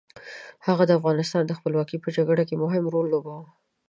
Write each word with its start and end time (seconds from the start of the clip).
هغه 0.67 0.83
د 0.87 0.91
افغانستان 0.99 1.43
د 1.45 1.51
خپلواکۍ 1.59 1.97
په 2.01 2.09
جګړه 2.17 2.43
کې 2.49 2.55
مهم 2.63 2.83
رول 2.93 3.05
ولوباوه. 3.07 3.49